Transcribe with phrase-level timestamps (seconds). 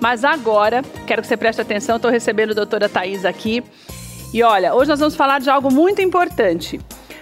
[0.00, 3.64] Mas agora, quero que você preste atenção, estou recebendo a doutora Thais aqui.
[4.32, 6.80] E olha, hoje nós vamos falar de algo muito importante.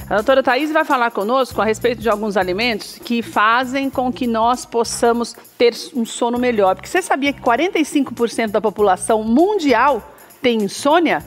[0.08, 4.26] A doutora Thais vai falar conosco a respeito de alguns alimentos que fazem com que
[4.26, 6.76] nós possamos ter um sono melhor.
[6.76, 11.24] Porque você sabia que 45% da população mundial tem insônia?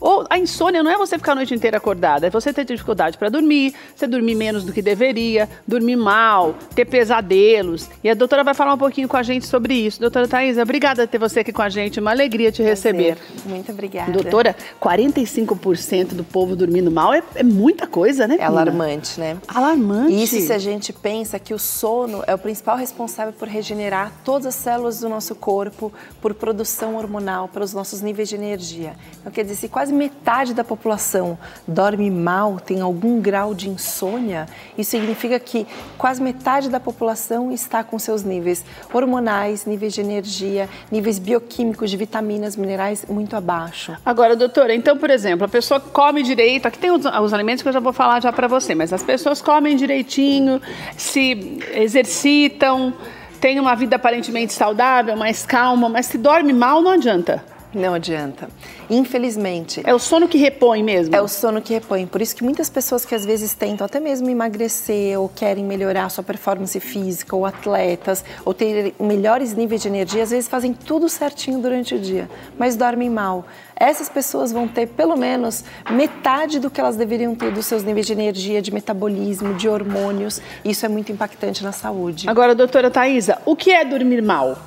[0.00, 3.18] Ou a insônia não é você ficar a noite inteira acordada, é você ter dificuldade
[3.18, 7.88] para dormir, você dormir menos do que deveria, dormir mal, ter pesadelos.
[8.02, 10.00] E a doutora vai falar um pouquinho com a gente sobre isso.
[10.00, 13.18] Doutora Thaisa, obrigada por ter você aqui com a gente, uma alegria te receber.
[13.44, 14.10] Muito obrigada.
[14.10, 18.36] Doutora, 45% do povo dormindo mal é, é muita coisa, né?
[18.40, 19.36] É alarmante, né?
[19.46, 20.22] Alarmante.
[20.22, 24.46] Isso se a gente pensa que o sono é o principal responsável por regenerar todas
[24.46, 28.94] as células do nosso corpo, por produção hormonal, pelos nossos níveis de energia.
[29.20, 33.68] Então, quer dizer, se quase quase metade da população dorme mal, tem algum grau de
[33.68, 34.46] insônia,
[34.78, 35.66] isso significa que
[35.98, 41.96] quase metade da população está com seus níveis hormonais, níveis de energia, níveis bioquímicos de
[41.96, 43.96] vitaminas, minerais muito abaixo.
[44.04, 47.68] Agora, doutora, então, por exemplo, a pessoa come direito, aqui tem os, os alimentos que
[47.68, 50.60] eu já vou falar já para você, mas as pessoas comem direitinho,
[50.96, 52.94] se exercitam,
[53.40, 57.42] têm uma vida aparentemente saudável, mais calma, mas se dorme mal, não adianta.
[57.72, 58.48] Não adianta.
[58.88, 59.80] Infelizmente.
[59.84, 61.14] É o sono que repõe mesmo?
[61.14, 62.04] É o sono que repõe.
[62.04, 66.06] Por isso que muitas pessoas que às vezes tentam até mesmo emagrecer ou querem melhorar
[66.06, 70.72] a sua performance física, ou atletas, ou ter melhores níveis de energia, às vezes fazem
[70.72, 73.46] tudo certinho durante o dia, mas dormem mal.
[73.76, 78.06] Essas pessoas vão ter pelo menos metade do que elas deveriam ter dos seus níveis
[78.06, 80.42] de energia, de metabolismo, de hormônios.
[80.64, 82.28] Isso é muito impactante na saúde.
[82.28, 84.58] Agora, doutora Thaisa, o que é dormir mal?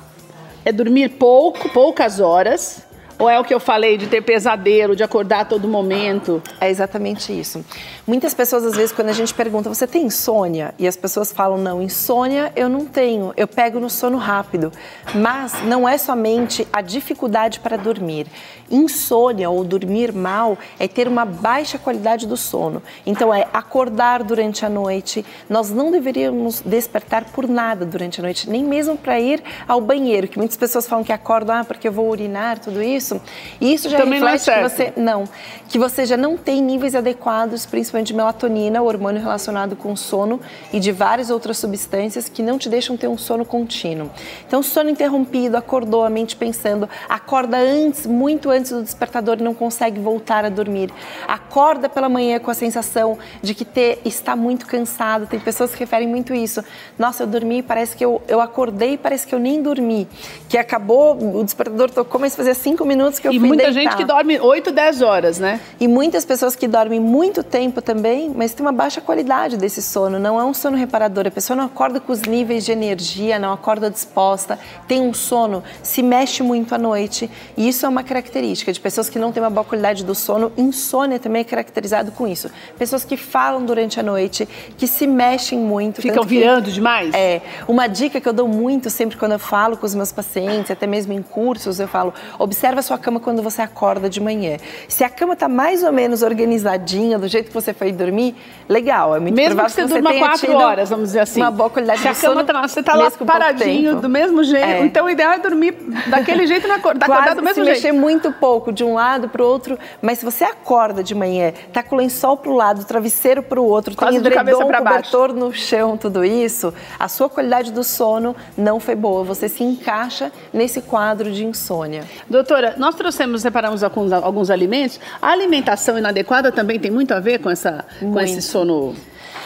[0.64, 2.83] É dormir pouco, poucas horas,
[3.18, 6.42] ou é o que eu falei de ter pesadelo, de acordar a todo momento?
[6.60, 7.64] É exatamente isso.
[8.06, 10.74] Muitas pessoas, às vezes, quando a gente pergunta, você tem insônia?
[10.78, 14.72] E as pessoas falam, não, insônia eu não tenho, eu pego no sono rápido.
[15.14, 18.26] Mas não é somente a dificuldade para dormir.
[18.70, 22.82] Insônia ou dormir mal é ter uma baixa qualidade do sono.
[23.06, 25.24] Então, é acordar durante a noite.
[25.48, 30.26] Nós não deveríamos despertar por nada durante a noite, nem mesmo para ir ao banheiro,
[30.26, 33.20] que muitas pessoas falam que acordam, ah, porque eu vou urinar, tudo isso isso,
[33.60, 35.24] isso já Também reflete não é que você não,
[35.68, 39.96] que você já não tem níveis adequados, principalmente de melatonina, o hormônio relacionado com o
[39.96, 40.40] sono
[40.72, 44.10] e de várias outras substâncias que não te deixam ter um sono contínuo.
[44.46, 49.54] Então, sono interrompido, acordou a mente pensando, acorda antes, muito antes do despertador e não
[49.54, 50.90] consegue voltar a dormir.
[51.28, 55.26] Acorda pela manhã com a sensação de que ter, está muito cansado.
[55.26, 56.64] Tem pessoas que referem muito isso.
[56.98, 60.08] Nossa, eu dormi, parece que eu, eu acordei, parece que eu nem dormi.
[60.48, 63.64] Que acabou, o despertador tocou, mas fazia cinco minutos minutos que eu e fui muita
[63.64, 63.80] deitar.
[63.80, 65.60] gente que dorme 8, 10 horas, né?
[65.80, 70.18] E muitas pessoas que dormem muito tempo também, mas tem uma baixa qualidade desse sono.
[70.18, 71.26] Não é um sono reparador.
[71.26, 75.62] A pessoa não acorda com os níveis de energia, não acorda disposta, tem um sono,
[75.82, 77.30] se mexe muito à noite.
[77.56, 80.52] E isso é uma característica de pessoas que não têm uma boa qualidade do sono.
[80.56, 82.50] Insônia também é caracterizado com isso.
[82.78, 86.00] Pessoas que falam durante a noite, que se mexem muito.
[86.00, 87.12] Ficam virando demais?
[87.14, 87.40] É.
[87.66, 90.86] Uma dica que eu dou muito sempre quando eu falo com os meus pacientes, até
[90.86, 94.56] mesmo em cursos, eu falo, observa sua cama quando você acorda de manhã.
[94.88, 98.34] Se a cama está mais ou menos organizadinha, do jeito que você foi dormir,
[98.68, 99.16] legal.
[99.16, 101.40] É muito mesmo provável que você, você durma quatro horas, vamos dizer assim.
[101.40, 102.40] Uma boa qualidade Se de sono.
[102.40, 104.64] a cama tá, você está lá paradinho, do mesmo jeito.
[104.64, 104.84] É.
[104.84, 105.74] Então o ideal é dormir
[106.06, 107.76] daquele jeito na acordar, acordar do mesmo se jeito.
[107.82, 111.52] mexer muito pouco de um lado para o outro, mas se você acorda de manhã,
[111.72, 115.28] tá com o lençol para o lado, travesseiro para o outro, Quase tem edredom, cobertor
[115.28, 115.34] baixo.
[115.34, 119.24] no chão, tudo isso, a sua qualidade do sono não foi boa.
[119.24, 122.04] Você se encaixa nesse quadro de insônia.
[122.28, 125.00] Doutora, nós trouxemos, separamos alguns, alguns alimentos.
[125.20, 128.94] A alimentação inadequada também tem muito a ver com, essa, com esse sono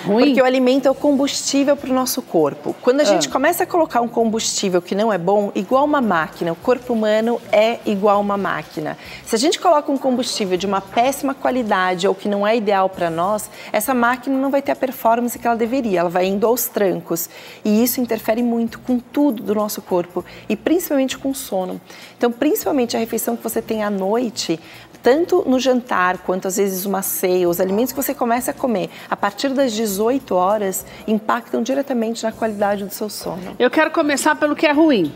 [0.05, 0.27] ruim?
[0.27, 2.75] Porque o alimento é o combustível para o nosso corpo.
[2.83, 3.31] Quando a gente Ah.
[3.31, 7.41] começa a colocar um combustível que não é bom, igual uma máquina, o corpo humano
[7.53, 8.97] é igual uma máquina.
[9.25, 12.89] Se a gente coloca um combustível de uma péssima qualidade ou que não é ideal
[12.89, 16.47] para nós, essa máquina não vai ter a performance que ela deveria, ela vai indo
[16.47, 17.29] aos trancos.
[17.65, 21.81] E isso interfere muito com tudo do nosso corpo e principalmente com o sono.
[22.17, 24.59] Então, principalmente a refeição que você tem à noite,
[25.03, 28.91] tanto no jantar quanto às vezes uma ceia, os alimentos que você começa a comer
[29.11, 33.57] a partir das 18 horas impactam diretamente na qualidade do seu sono.
[33.59, 35.13] Eu quero começar pelo que é ruim.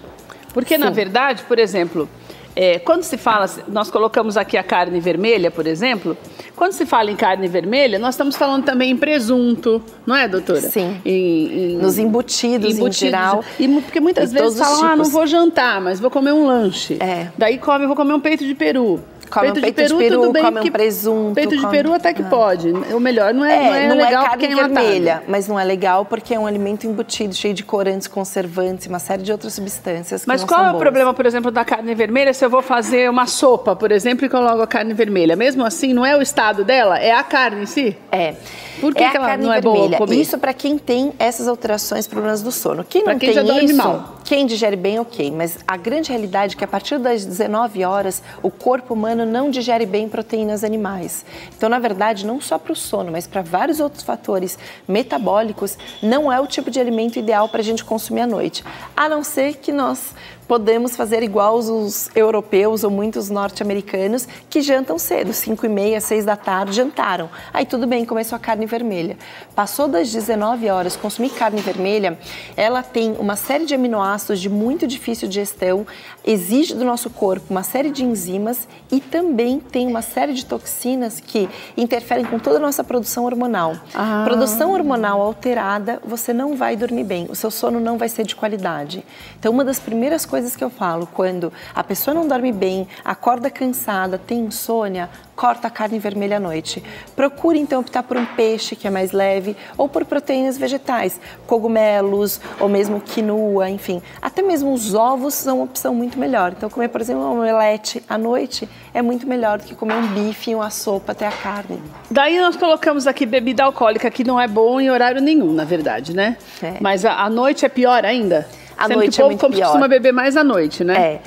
[0.53, 0.93] Porque, na Sim.
[0.93, 2.09] verdade, por exemplo,
[2.55, 6.17] é, quando se fala, nós colocamos aqui a carne vermelha, por exemplo,
[6.55, 10.61] quando se fala em carne vermelha, nós estamos falando também em presunto, não é, doutora?
[10.61, 11.01] Sim.
[11.05, 13.43] Em, em, Nos embutidos, embutidos, em geral.
[13.59, 16.99] E, porque muitas vezes falam, ah, não vou jantar, mas vou comer um lanche.
[17.01, 17.29] É.
[17.39, 19.01] Daí come, vou comer um peito de peru.
[19.33, 21.35] Come peito, um peito de peru, de peru tudo bem, come um presunto.
[21.35, 21.63] Peito come...
[21.63, 22.27] de peru até que ah.
[22.29, 22.71] pode.
[22.71, 25.49] O melhor não é, é não é, não é legal é carne é vermelha, mas
[25.49, 29.33] não é legal porque é um alimento embutido, cheio de corantes, conservantes, uma série de
[29.33, 30.27] outras substâncias.
[30.27, 30.83] mas qual é o boas.
[30.83, 34.29] problema, por exemplo, da carne vermelha se eu vou fazer uma sopa, por exemplo, e
[34.29, 35.35] coloco a carne vermelha?
[35.35, 37.97] Mesmo assim, não é o estado dela, é a carne em si?
[38.11, 38.35] É.
[38.81, 39.75] Por que, é que ela carne não vermelha.
[39.75, 40.17] é boa comer?
[40.17, 42.85] Isso para quem tem essas alterações, problemas do sono.
[42.85, 44.19] Quem pra não quem tem isso, mal.
[44.25, 45.31] quem digere bem, ok.
[45.31, 49.51] Mas a grande realidade é que a partir das 19 horas, o corpo humano não
[49.51, 51.25] digere bem proteínas animais.
[51.57, 56.33] Então, na verdade, não só para o sono, mas para vários outros fatores metabólicos, não
[56.33, 58.65] é o tipo de alimento ideal para a gente consumir à noite.
[58.97, 60.15] A não ser que nós
[60.47, 66.25] podemos fazer igual os europeus ou muitos norte-americanos que jantam cedo, 5 e meia, 6
[66.25, 67.31] da tarde, jantaram.
[67.53, 69.17] Aí tudo bem, começou a carne vermelha.
[69.55, 72.19] Passou das 19 horas, consumir carne vermelha,
[72.57, 75.87] ela tem uma série de aminoácidos de muito difícil digestão,
[76.25, 81.21] exige do nosso corpo uma série de enzimas e também tem uma série de toxinas
[81.21, 83.77] que interferem com toda a nossa produção hormonal.
[83.95, 84.23] Ah.
[84.25, 88.35] Produção hormonal alterada, você não vai dormir bem, o seu sono não vai ser de
[88.35, 89.05] qualidade.
[89.39, 93.49] Então, uma das primeiras coisas que eu falo quando a pessoa não dorme bem, acorda
[93.49, 96.83] cansada, tem insônia, corta a carne vermelha à noite.
[97.17, 102.41] Procure então optar por um peixe que é mais leve ou por proteínas vegetais, cogumelos
[102.61, 104.03] ou mesmo quinoa, enfim.
[104.21, 106.53] Até mesmo os ovos são uma opção muito melhor.
[106.57, 110.07] Então comer, por exemplo, um omelete à noite é muito melhor do que comer um
[110.09, 111.83] bife e uma sopa até a carne.
[112.11, 116.15] Daí nós colocamos aqui bebida alcoólica que não é bom em horário nenhum, na verdade,
[116.15, 116.37] né?
[116.63, 116.75] É.
[116.81, 118.47] Mas a noite é pior ainda?
[118.83, 119.67] A Sendo noite que o é povo muito pior.
[119.67, 120.95] costuma beber mais à noite, né?
[120.95, 121.21] É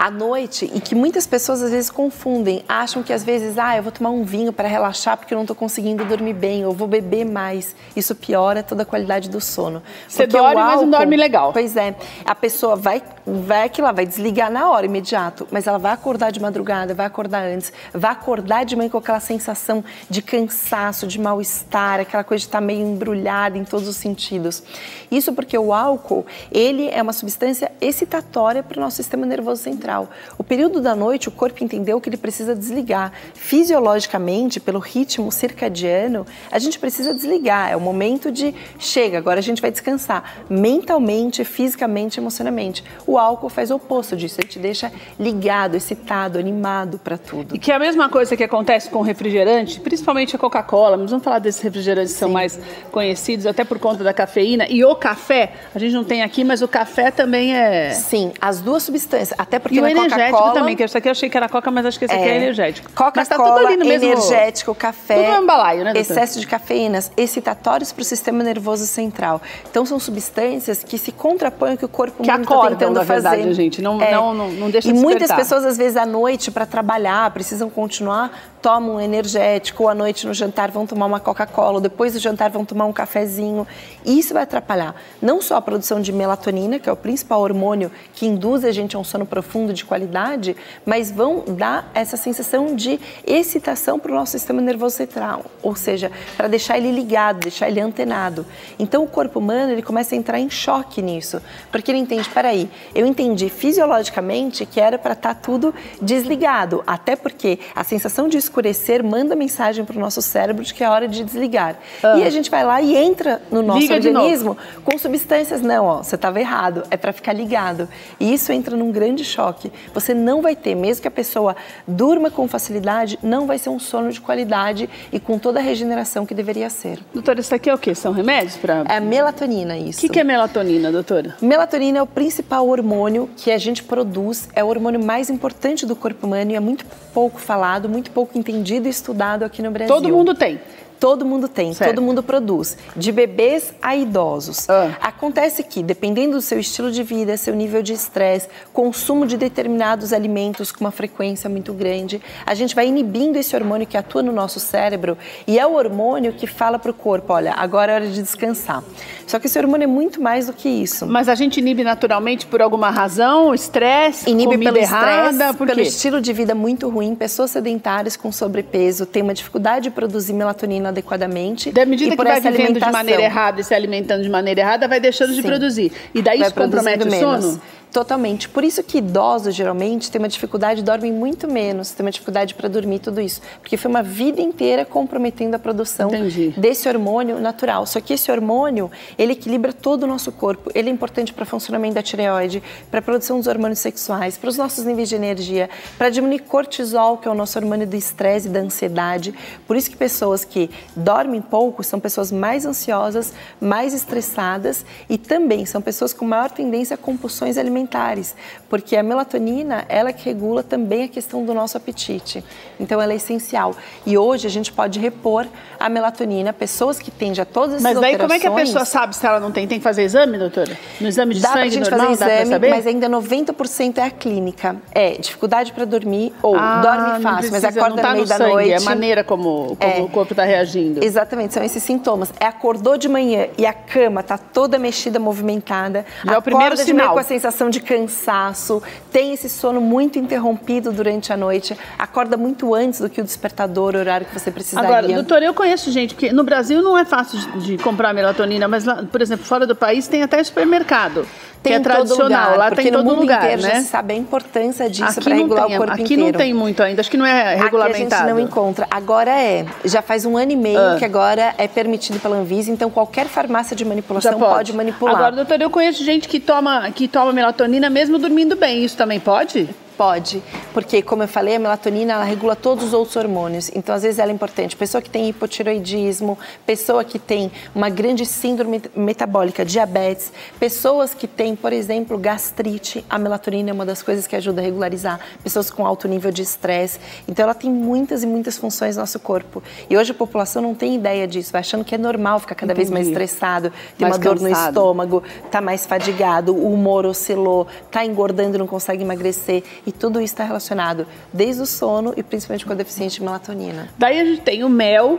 [0.00, 3.82] à noite e que muitas pessoas às vezes confundem, acham que às vezes, ah, eu
[3.82, 6.88] vou tomar um vinho para relaxar porque eu não estou conseguindo dormir bem, ou vou
[6.88, 7.76] beber mais.
[7.94, 9.82] Isso piora toda a qualidade do sono.
[10.08, 11.52] Você Porque dorme, mas não álcool- dorme legal.
[11.52, 11.94] Pois é.
[12.24, 16.32] A pessoa vai, vai que lá, vai desligar na hora, imediato, mas ela vai acordar
[16.32, 21.20] de madrugada, vai acordar antes, vai acordar de manhã com aquela sensação de cansaço, de
[21.20, 24.62] mal-estar, aquela coisa de estar meio embrulhada em todos os sentidos.
[25.10, 29.89] Isso porque o álcool, ele é uma substância excitatória para o nosso sistema nervoso central.
[30.38, 33.12] O período da noite, o corpo entendeu que ele precisa desligar.
[33.34, 37.70] Fisiologicamente, pelo ritmo circadiano, a gente precisa desligar.
[37.70, 40.44] É o momento de chega, agora a gente vai descansar.
[40.48, 42.84] Mentalmente, fisicamente, emocionalmente.
[43.06, 47.56] O álcool faz o oposto disso, ele te deixa ligado, excitado, animado para tudo.
[47.56, 51.10] E que é a mesma coisa que acontece com o refrigerante, principalmente a Coca-Cola, mas
[51.10, 52.58] vamos falar desses refrigerantes que são mais
[52.90, 54.66] conhecidos, até por conta da cafeína.
[54.68, 57.90] E o café, a gente não tem aqui, mas o café também é.
[57.90, 59.38] Sim, as duas substâncias.
[59.38, 61.48] Até porque E o na energético Coca-Cola- também, que esse aqui eu achei que era
[61.48, 62.90] Coca, mas acho que esse aqui é energético.
[63.14, 64.06] Mas tá Coca-Cola, tudo ali no mesmo...
[64.06, 66.00] energético, café, Tudo no mesmo balaio, né, doutora?
[66.20, 69.40] excesso de cafeínas, excitatórios para o sistema nervoso central.
[69.70, 73.02] Então são substâncias que se contrapõem ao que o corpo Que humano está tentando na
[73.02, 73.54] verdade, fazer.
[73.54, 73.80] gente.
[73.82, 75.36] Não- não- não- não deixa E muitas despertar.
[75.36, 78.30] pessoas às vezes à noite para trabalhar precisam continuar,
[78.60, 82.50] tomam um energético ou à noite no jantar vão tomar uma Coca-Cola, depois do jantar
[82.50, 83.66] vão tomar um cafezinho.
[84.04, 87.90] E isso vai atrapalhar não só a produção de melatonina, que é o principal hormônio
[88.14, 92.74] que induz a gente a um sono profundo de qualidade, mas vão dar essa sensação
[92.74, 97.68] de excitação para o nosso sistema nervoso central, ou seja, para deixar ele ligado, deixar
[97.68, 98.46] ele antenado.
[98.78, 101.40] Então o corpo humano ele começa a entrar em choque nisso,
[101.70, 107.58] porque ele entende, peraí, eu entendi fisiologicamente que era para estar tudo desligado, até porque
[107.74, 111.22] a sensação de escurecer manda mensagem para o nosso cérebro de que é hora de
[111.22, 111.76] desligar.
[112.02, 116.02] E a gente vai lá e entra no nosso Liga organismo com substâncias, não, ó,
[116.02, 117.88] você estava errado, é para ficar ligado.
[118.18, 119.72] E isso entra num grande choque.
[119.94, 123.78] Você não vai ter, mesmo que a pessoa durma com facilidade, não vai ser um
[123.78, 126.98] sono de qualidade e com toda a regeneração que deveria ser.
[127.14, 127.94] Doutora, isso aqui é o quê?
[127.94, 128.84] São remédios para...
[128.88, 130.00] É melatonina O isso.
[130.00, 131.36] que, que é melatonina, doutora?
[131.40, 135.94] Melatonina é o principal hormônio que a gente produz, é o hormônio mais importante do
[135.94, 139.94] corpo humano e é muito pouco falado, muito pouco entendido e estudado aqui no Brasil.
[139.94, 140.58] Todo mundo tem.
[141.00, 141.94] Todo mundo tem, Certo.
[141.94, 144.68] todo mundo produz, de bebês a idosos.
[144.68, 144.90] Ah.
[145.00, 150.12] Acontece que, dependendo do seu estilo de vida, seu nível de estresse, consumo de determinados
[150.12, 154.30] alimentos com uma frequência muito grande, a gente vai inibindo esse hormônio que atua no
[154.30, 155.16] nosso cérebro
[155.46, 158.84] e é o hormônio que fala para o corpo: olha, agora é hora de descansar.
[159.26, 161.06] Só que esse hormônio é muito mais do que isso.
[161.06, 163.54] Mas a gente inibe naturalmente por alguma razão?
[163.54, 164.28] Estresse?
[164.28, 165.30] Inibe comida pelo errada?
[165.30, 169.84] estresse, Por pelo estilo de vida muito ruim, pessoas sedentárias com sobrepeso têm uma dificuldade
[169.84, 171.72] de produzir melatonina adequadamente.
[171.72, 174.86] Da medida e que vai vivendo de maneira errada e se alimentando de maneira errada,
[174.86, 175.48] vai deixando de Sim.
[175.48, 175.92] produzir.
[176.14, 177.60] E daí Vai isso compromete o sono?
[177.92, 178.48] Totalmente.
[178.48, 182.68] Por isso que idosos geralmente têm uma dificuldade, dormem muito menos, têm uma dificuldade para
[182.68, 183.40] dormir, tudo isso.
[183.60, 186.54] Porque foi uma vida inteira comprometendo a produção Entendi.
[186.56, 187.86] desse hormônio natural.
[187.86, 190.70] Só que esse hormônio, ele equilibra todo o nosso corpo.
[190.74, 194.48] Ele é importante para o funcionamento da tireoide, para a produção dos hormônios sexuais, para
[194.48, 195.68] os nossos níveis de energia,
[195.98, 199.34] para diminuir cortisol, que é o nosso hormônio do estresse e da ansiedade.
[199.66, 205.66] Por isso que pessoas que dormem pouco são pessoas mais ansiosas, mais estressadas e também
[205.66, 208.34] são pessoas com maior tendência a compulsões alimentares alimentares,
[208.68, 212.44] porque a melatonina, ela que regula também a questão do nosso apetite.
[212.78, 213.74] Então ela é essencial.
[214.06, 215.46] E hoje a gente pode repor
[215.78, 218.84] a melatonina, pessoas que têm já todas essas Mas daí como é que a pessoa
[218.84, 219.66] sabe se ela não tem?
[219.66, 220.76] Tem que fazer exame, doutora?
[221.00, 222.70] No exame de dá sangue pra gente normal, fazer dá exame, saber?
[222.70, 224.76] mas ainda 90% é a clínica.
[224.92, 228.24] É dificuldade para dormir ou Ah, dorme fácil, mas precisa, acorda não tá no meio
[228.24, 228.72] no da sangue, noite.
[228.72, 230.00] É a maneira como, como É.
[230.00, 231.02] o corpo está reagindo.
[231.04, 232.32] Exatamente, são esses sintomas.
[232.38, 236.04] É acordou de manhã e a cama tá toda mexida, movimentada.
[236.24, 237.12] Já é o primeiro acorda sinal.
[237.14, 242.74] com a sensação de cansaço, tem esse sono muito interrompido durante a noite, acorda muito
[242.74, 244.88] antes do que o despertador, o horário que você precisaria.
[244.88, 248.84] Agora, doutora, eu conheço gente que no Brasil não é fácil de, comprar melatonina, mas
[249.10, 251.26] por exemplo, fora do país tem até supermercado,
[251.62, 253.80] tem que é tradicional, lugar, lá tem todo mundo lugar, inteiro já né?
[253.80, 256.22] se sabe a importância disso Aqui para não regular tem, o corpo aqui inteiro.
[256.24, 258.22] não tem muito ainda, acho que não é Aqui a regulamentado.
[258.28, 258.86] gente não encontra.
[258.90, 259.66] Agora é.
[259.84, 260.96] Já faz um ano e meio Ah.
[260.98, 264.72] que agora é permitido pela Anvisa, então qualquer farmácia de manipulação Já pode.
[264.72, 265.14] manipular.
[265.16, 268.82] Agora, doutora, eu conheço gente que toma, que toma melatonina mesmo dormindo bem.
[268.84, 269.68] Isso também pode?
[270.00, 270.42] Pode,
[270.72, 273.70] porque como eu falei, a melatonina ela regula todos os outros hormônios.
[273.74, 274.74] Então, às vezes ela é importante.
[274.74, 281.54] Pessoa que tem hipotiroidismo, pessoa que tem uma grande síndrome metabólica, diabetes, pessoas que têm,
[281.54, 285.20] por exemplo, gastrite, a melatonina é uma das coisas que ajuda a regularizar.
[285.44, 286.98] Pessoas com alto nível de estresse.
[287.28, 289.62] Então, ela tem muitas e muitas funções no nosso corpo.
[289.90, 292.72] E hoje a população não tem ideia disso, vai achando que é normal ficar cada
[292.72, 293.22] vez mais Entendi.
[293.22, 294.68] estressado, ter Mais uma dor no cansado.
[294.68, 299.62] estômago, tá mais fadigado, o humor oscilou, tá engordando, não consegue emagrecer.
[299.86, 303.88] E tudo isso está relacionado desde o sono e principalmente com a deficiência de melatonina.
[303.98, 305.18] Daí a gente tem o mel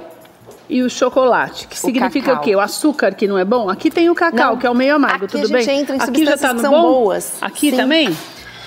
[0.70, 2.42] e o chocolate, que significa cacau.
[2.42, 2.56] o quê?
[2.56, 3.70] O açúcar que não é bom?
[3.70, 4.58] Aqui tem o cacau, Não.
[4.58, 5.80] que é o meio amargo, Aqui a tudo gente bem?
[5.82, 6.82] entra em Aqui já tá no são bom?
[6.94, 7.34] boas.
[7.42, 7.78] Aqui Sim.
[7.78, 8.18] também?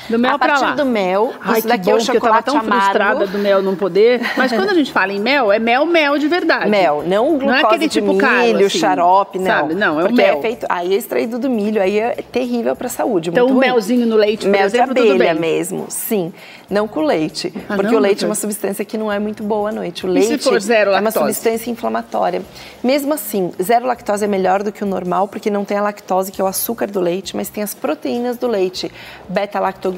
[0.09, 0.75] Do mel a partir lá.
[0.75, 2.83] do mel, Ai, isso daqui bom, é o porque eu tava chocolate tão amargo.
[2.85, 4.21] frustrada do mel não poder.
[4.37, 6.69] Mas quando a gente fala em mel, é mel, mel de verdade.
[6.69, 9.47] Mel, não o glucose Não é aquele de tipo milho, caro, assim, xarope, não.
[9.47, 9.75] Sabe?
[9.75, 10.39] Não, é o porque mel.
[10.39, 13.59] é feito, aí é extraído do milho, aí é terrível para a saúde, Então, ruim.
[13.59, 16.33] melzinho no leite, por Mel exemplo, de abelha mesmo, sim.
[16.71, 18.25] Não com leite, Ah, porque não, o leite doutor?
[18.25, 20.07] é uma substância que não é muito boa à noite.
[20.07, 21.35] O E se leite for zero é uma lactose?
[21.35, 22.43] substância inflamatória.
[22.83, 26.33] Mesmo assim, zero lactose é melhor do que o normal, porque não tem a lactose,
[26.33, 28.91] que é o açúcar do leite, mas tem as proteínas do leite.
[29.29, 29.94] Beta-lactoglobulina,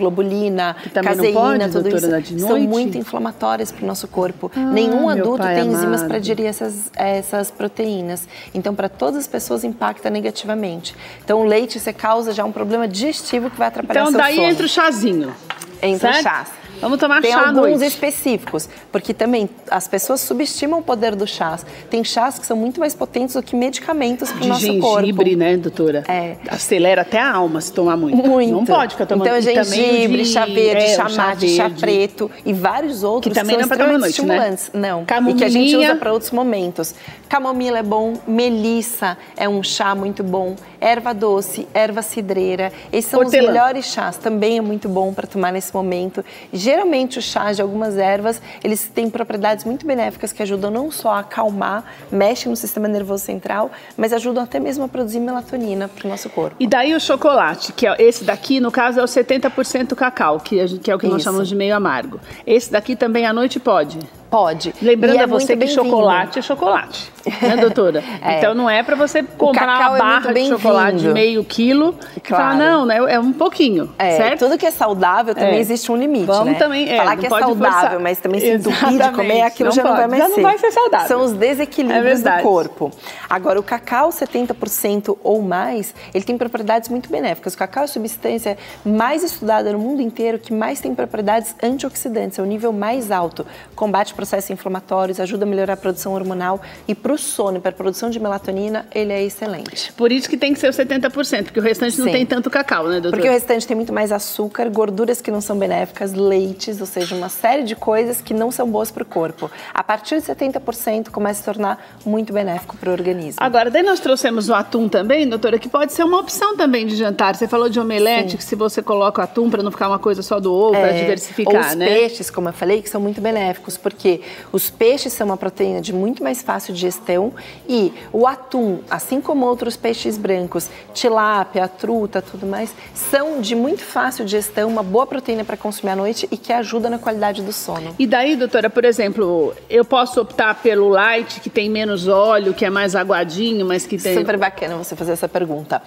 [0.94, 2.38] Não caseína, pode, tudo doutora, isso.
[2.38, 4.50] São muito inflamatórias para o nosso corpo.
[4.54, 8.28] Nenhum meu adulto tem enzimas para digerir essas, essas proteínas.
[8.54, 10.94] Então, para todas as pessoas, impacta negativamente.
[11.24, 14.36] Então, o leite, você causa já um problema digestivo que vai atrapalhar Então, seu daí
[14.36, 14.46] sono.
[14.48, 15.34] entra o chazinho.
[15.82, 16.22] Entre os certo?
[16.22, 16.65] chás.
[16.80, 17.86] Vamos tomar Tem chá à alguns noite.
[17.86, 21.64] específicos, porque também as pessoas subestimam o poder do chás.
[21.90, 24.80] Tem chás que são muito mais potentes do que medicamentos para o nosso gengibre,
[25.12, 25.36] corpo.
[25.36, 26.04] né, doutora?
[26.08, 26.36] É.
[26.48, 28.16] Acelera até a alma se tomar muito.
[28.16, 28.52] Muito.
[28.52, 29.26] Não pode ficar tomando.
[29.26, 33.38] Então, o gengibre, de- chá verde, é, chá mate, chá preto e vários outros Que
[33.40, 34.34] também são não é extremamente noite, né?
[34.36, 34.70] estimulantes.
[34.72, 35.30] Não.
[35.30, 36.94] E que a gente usa para outros momentos.
[37.28, 42.72] Camomila é bom, melissa é um chá muito bom, erva doce, erva cidreira.
[42.92, 43.42] Esses são Hortelã.
[43.42, 44.16] os melhores chás.
[44.16, 46.24] Também é muito bom para tomar nesse momento.
[46.66, 51.12] Geralmente, os chás de algumas ervas, eles têm propriedades muito benéficas que ajudam não só
[51.12, 56.08] a acalmar, mexem no sistema nervoso central, mas ajudam até mesmo a produzir melatonina para
[56.08, 56.56] o nosso corpo.
[56.58, 60.58] E daí o chocolate, que é esse daqui, no caso, é o 70% cacau, que
[60.58, 61.24] é o que nós Isso.
[61.24, 62.18] chamamos de meio amargo.
[62.44, 64.00] Esse daqui também à noite pode.
[64.36, 64.74] Pode.
[64.82, 68.04] Lembrando E é a você que chocolate é chocolate, né, doutora?
[68.22, 68.38] É.
[68.38, 71.94] Então não é para você comprar uma é barra muito de chocolate de meio quilo
[72.16, 72.58] e falar, Claro.
[72.58, 74.40] não, né, é um pouquinho, É, certo?
[74.40, 75.60] tudo que é saudável também É.
[75.60, 76.58] existe um limite, Vamos né?
[76.58, 78.00] também, é, Falar que é pode saudável, forçar.
[78.00, 80.40] mas também se entupir de comer, aquilo não já não vai pode, mais já ser.
[80.42, 81.08] não vai ser saudável.
[81.08, 82.90] São os É desequilíbrios do corpo.
[83.30, 87.54] Agora, o cacau 70% ou mais, ele tem propriedades muito benéficas.
[87.54, 92.38] O cacau é a substância mais estudada no mundo inteiro que mais tem propriedades antioxidantes,
[92.38, 93.46] é o nível mais alto.
[93.74, 97.74] Combate processos inflamatórios, ajuda a melhorar a produção hormonal e para o sono, para a
[97.74, 99.92] produção de melatonina, ele é excelente.
[99.92, 102.12] Por isso que tem que ser o 70%, porque o restante não Sim.
[102.12, 103.12] tem tanto cacau, né, doutora?
[103.16, 107.14] Porque o restante tem muito mais açúcar, gorduras que não são benéficas, leites, ou seja,
[107.14, 109.50] uma série de coisas que não são boas para o corpo.
[109.72, 113.36] A partir de 70% começa a se tornar muito benéfico para o organismo.
[113.40, 116.96] Agora, daí nós trouxemos o atum também, doutora, que pode ser uma opção também de
[116.96, 117.36] jantar.
[117.36, 120.22] Você falou de omelete, que se você coloca o atum para não ficar uma coisa
[120.22, 121.86] só do ovo, para É, diversificar, ou os né?
[121.86, 124.20] peixes, como eu falei, que são muito benéficos, porque porque
[124.52, 127.32] os peixes são uma proteína de muito mais fácil digestão
[127.68, 133.82] e o atum, assim como outros peixes brancos, tilápia, truta, tudo mais, são de muito
[133.82, 137.52] fácil digestão, uma boa proteína para consumir à noite e que ajuda na qualidade do
[137.52, 137.96] sono.
[137.98, 142.64] E daí, doutora, por exemplo, eu posso optar pelo light, que tem menos óleo, que
[142.64, 144.16] é mais aguadinho, mas que tem...
[144.16, 145.82] Super bacana você fazer essa pergunta.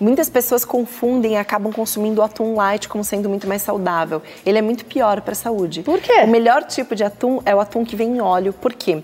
[0.00, 4.22] Muitas pessoas confundem e acabam consumindo o atum light como sendo muito mais saudável.
[4.46, 5.82] Ele é muito pior para a saúde.
[5.82, 6.22] Por quê?
[6.24, 8.52] O melhor tipo de atum é o atum que vem em óleo.
[8.54, 9.02] Por quê?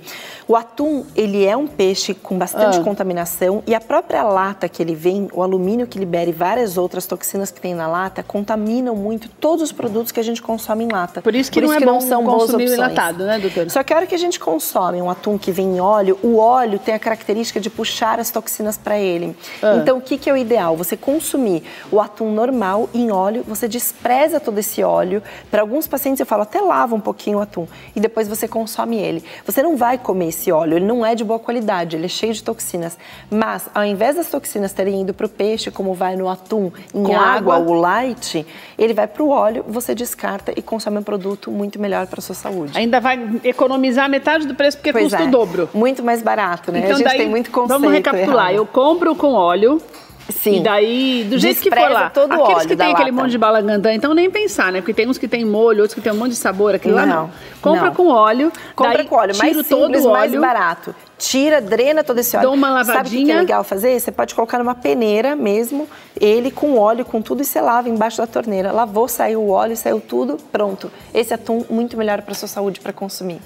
[0.49, 2.83] O atum, ele é um peixe com bastante ah.
[2.83, 7.05] contaminação e a própria lata que ele vem, o alumínio que libera e várias outras
[7.05, 10.89] toxinas que tem na lata, contaminam muito todos os produtos que a gente consome em
[10.89, 11.21] lata.
[11.21, 12.73] Por isso que, Por não, isso é que não são boas opções.
[12.73, 13.69] enlatado, né, doutora?
[13.69, 16.39] Só que a hora que a gente consome um atum que vem em óleo, o
[16.39, 19.37] óleo tem a característica de puxar as toxinas para ele.
[19.63, 19.77] Ah.
[19.83, 20.77] Então, o que, que é o ideal?
[20.86, 25.23] você consumir o atum normal em óleo, você despreza todo esse óleo.
[25.51, 28.99] Para alguns pacientes eu falo, até lava um pouquinho o atum e depois você consome
[28.99, 29.25] ele.
[29.47, 32.35] Você não vai comer esse óleo, ele não é de boa qualidade, ele é cheio
[32.35, 32.99] de toxinas.
[33.31, 37.03] Mas ao invés das toxinas terem ido para o peixe, como vai no atum, em
[37.03, 41.51] Com água, o light, ele vai para o óleo, você descarta e consome um produto
[41.51, 42.77] muito melhor para a sua saúde.
[42.77, 45.27] Ainda vai economizar metade do preço porque pois custa é.
[45.27, 45.71] o dobro.
[45.73, 46.81] Muito mais barato, né?
[46.81, 47.81] Então, a gente daí, tem muito conceito.
[47.81, 48.47] Vamos recapitular.
[48.51, 48.57] Errado.
[48.57, 49.81] Eu compro com óleo,
[50.29, 50.57] Sim.
[50.57, 52.11] E daí, do jeito que for lá.
[52.11, 54.81] Todo Aqueles óleo que tem aquele monte de balangandã, então nem pensar, né?
[54.81, 57.01] Porque tem uns que tem molho, outros que tem um monte de sabor, aquele não,
[57.01, 57.31] lá não.
[57.63, 57.95] Compra não.
[57.95, 58.53] com óleo.
[58.75, 60.95] Compra com óleo, mais simples, todo o mais barato.
[61.19, 62.49] Tira, drena todo esse óleo.
[62.49, 63.05] Dá uma lavadinha.
[63.05, 63.99] Sabe o que é legal fazer?
[63.99, 65.89] Você pode colocar numa peneira mesmo,
[66.21, 68.73] ele com óleo, com tudo, e você lava embaixo da torneira.
[68.73, 70.91] Lavou, saiu o óleo, saiu tudo, pronto.
[71.15, 73.41] Esse atum muito melhor para sua saúde para consumir.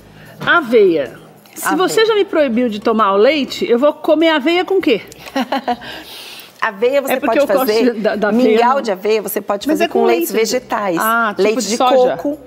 [0.44, 1.12] Aveia.
[1.54, 1.88] Se aveia.
[1.88, 5.02] você já me proibiu de tomar o leite, eu vou comer aveia com o quê?
[6.60, 10.00] Aveia você é pode fazer, da, da mingau de aveia você pode fazer é com,
[10.00, 10.98] com leites vegetais.
[11.00, 12.38] Ah, tipo leite de, de coco,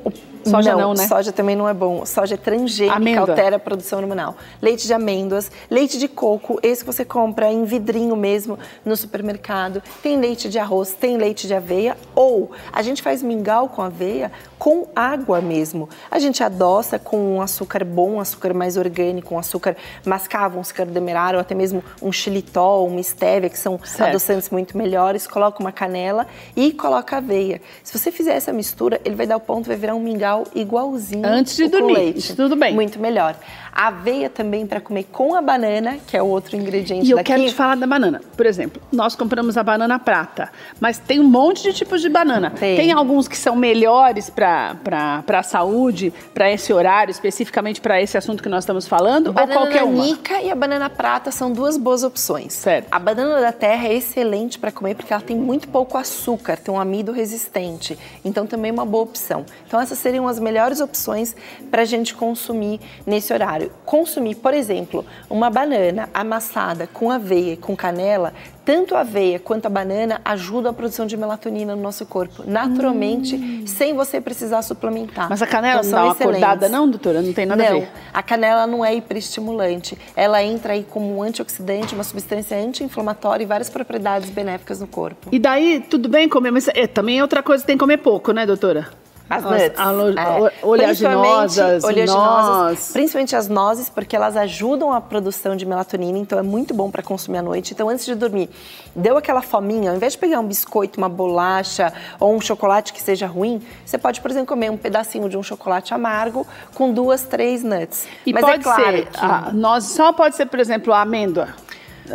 [0.46, 1.08] Soja não, não, né?
[1.08, 2.06] Soja também não é bom.
[2.06, 3.30] Soja é transgênica, Amêndoa.
[3.30, 4.36] altera a produção hormonal.
[4.62, 9.82] Leite de amêndoas, leite de coco, esse que você compra em vidrinho mesmo no supermercado.
[10.02, 11.98] Tem leite de arroz, tem leite de aveia.
[12.14, 14.32] Ou a gente faz mingau com aveia
[14.64, 15.90] com água mesmo.
[16.10, 20.62] A gente adoça com um açúcar bom, um açúcar mais orgânico, um açúcar mascavo, um
[20.62, 24.12] açúcar demerara, ou até mesmo um xilitol, uma estévia, que são certo.
[24.12, 25.28] adoçantes muito melhores.
[25.28, 27.62] Coloca uma canela e coloca aveia.
[27.84, 31.28] Se você fizer essa mistura, ele vai dar o ponto, vai virar um mingau igualzinho
[31.28, 32.34] Antes de dormir, leite.
[32.34, 32.74] tudo bem.
[32.74, 33.36] Muito melhor.
[33.70, 37.18] A aveia também para comer com a banana, que é o outro ingrediente e eu
[37.18, 37.34] daqui.
[37.34, 38.22] quero te falar da banana.
[38.38, 42.52] Por exemplo, nós compramos a banana prata, mas tem um monte de tipos de banana.
[42.52, 48.18] Tem, tem alguns que são melhores para a saúde, para esse horário, especificamente para esse
[48.18, 50.04] assunto que nós estamos falando, banana ou qualquer uma?
[50.04, 52.54] Nica e a banana prata são duas boas opções.
[52.54, 52.88] Certo.
[52.92, 56.74] A banana da terra é excelente para comer porque ela tem muito pouco açúcar, tem
[56.74, 57.98] um amido resistente.
[58.24, 59.46] Então também é uma boa opção.
[59.68, 61.36] Então essas seriam as melhores opções
[61.70, 67.58] para a gente consumir nesse horário consumir, por exemplo, uma banana amassada com aveia e
[67.58, 68.34] com canela,
[68.66, 73.36] tanto a aveia quanto a banana ajudam a produção de melatonina no nosso corpo, naturalmente,
[73.36, 73.64] hum.
[73.68, 75.30] sem você precisar suplementar.
[75.30, 77.22] Mas a canela então, não dá uma acordada não, doutora?
[77.22, 77.90] Não tem nada não, a ver?
[78.14, 79.98] a canela não é hiperestimulante.
[80.16, 85.30] Ela entra aí como um antioxidante, uma substância anti-inflamatória e várias propriedades benéficas no corpo.
[85.32, 87.98] E daí, tudo bem comer, mas é, também é outra coisa que tem que comer
[87.98, 89.03] pouco, né, doutora?
[89.38, 89.80] As nuts.
[90.18, 90.66] é.
[90.66, 92.92] Oleaginosas, oleaginosas.
[92.92, 97.02] Principalmente as nozes, porque elas ajudam a produção de melatonina, então é muito bom para
[97.02, 97.74] consumir à noite.
[97.74, 98.50] Então, antes de dormir,
[98.96, 103.02] deu aquela fominha, ao invés de pegar um biscoito, uma bolacha ou um chocolate que
[103.02, 107.24] seja ruim, você pode, por exemplo, comer um pedacinho de um chocolate amargo com duas,
[107.24, 108.06] três nuts.
[108.26, 109.26] E Mas é pode é claro ser, que...
[109.26, 111.50] a noz só pode ser, por exemplo, a amêndoa.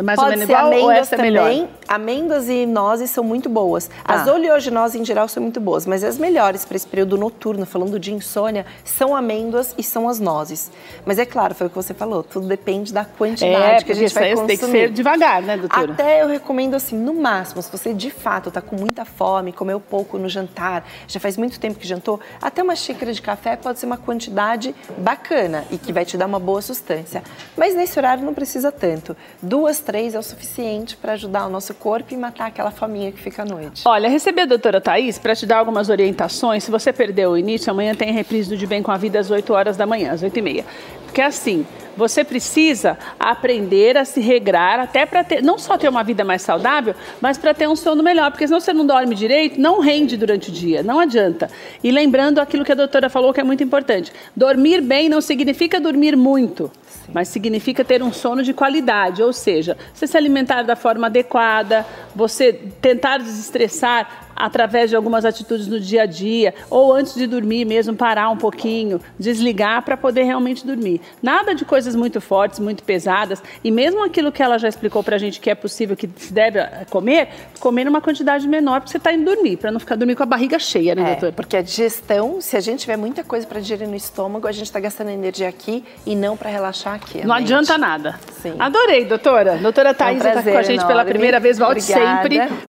[0.03, 1.31] Mais Pode ou menos igual ou essa é também.
[1.31, 1.67] melhor?
[1.89, 3.89] Amêndoas e nozes são muito boas.
[4.05, 4.33] As ah.
[4.33, 8.13] oleaginosas em geral são muito boas, mas as melhores para esse período noturno, falando de
[8.13, 10.71] insônia, são amêndoas e são as nozes.
[11.03, 13.95] Mas é claro, foi o que você falou, tudo depende da quantidade é, que a
[13.95, 14.47] gente vai consumir.
[14.47, 15.93] tem que ser devagar, né, doutora?
[15.93, 19.79] Até eu recomendo assim, no máximo, se você de fato está com muita fome, comeu
[19.79, 23.79] pouco no jantar, já faz muito tempo que jantou, até uma xícara de café pode
[23.79, 27.23] ser uma quantidade bacana e que vai te dar uma boa sustância.
[27.57, 29.17] Mas nesse horário não precisa tanto.
[29.41, 33.19] Duas, três é o suficiente para ajudar o nosso corpo e matar aquela faminha que
[33.19, 33.83] fica à noite.
[33.85, 36.63] Olha, recebi a doutora Thaís para te dar algumas orientações.
[36.63, 39.31] Se você perdeu o início, amanhã tem reprise do De Bem com a Vida às
[39.31, 40.65] 8 horas da manhã, às 8 e meia.
[41.05, 41.65] Porque assim,
[41.99, 46.41] você precisa aprender a se regrar até para ter, não só ter uma vida mais
[46.41, 50.15] saudável, mas para ter um sono melhor, porque senão você não dorme direito, não rende
[50.15, 51.51] durante o dia, não adianta.
[51.83, 55.79] E lembrando aquilo que a doutora falou que é muito importante, dormir bem não significa
[55.79, 56.71] dormir muito
[57.11, 61.83] mas significa ter um sono de qualidade, ou seja, você se alimentar da forma adequada,
[62.15, 67.65] você tentar desestressar através de algumas atitudes no dia a dia, ou antes de dormir
[67.65, 71.01] mesmo, parar um pouquinho, desligar para poder realmente dormir.
[71.21, 75.17] Nada de coisas muito fortes, muito pesadas, e mesmo aquilo que ela já explicou para
[75.17, 77.27] a gente que é possível, que se deve comer,
[77.59, 80.25] comer numa quantidade menor, porque você está indo dormir, para não ficar dormindo com a
[80.25, 81.31] barriga cheia, né, é, doutora?
[81.33, 84.65] Porque a digestão, se a gente tiver muita coisa para digerir no estômago, a gente
[84.65, 87.25] está gastando energia aqui e não para relaxar aqui.
[87.25, 87.45] Não mente.
[87.45, 88.19] adianta nada.
[88.41, 88.53] Sim.
[88.57, 89.57] Adorei, doutora.
[89.57, 90.87] Doutora Thais é um está com a gente enorme.
[90.87, 92.23] pela primeira vez, volte Obrigada.
[92.23, 92.68] sempre.